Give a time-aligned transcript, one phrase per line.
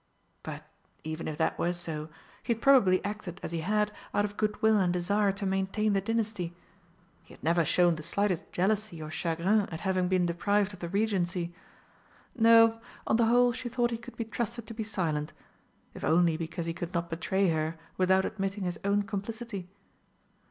[0.41, 0.63] But,
[1.03, 2.09] even if that were so,
[2.41, 6.01] he had probably acted as he had out of goodwill and desire to maintain the
[6.01, 6.55] dynasty.
[7.21, 10.89] He had never shown the slightest jealousy or chagrin at having been deprived of the
[10.89, 11.53] Regency.
[12.35, 15.33] No, on the whole, she thought he could be trusted to be silent
[15.93, 19.67] if only because he could not betray her without admitting his own complicity.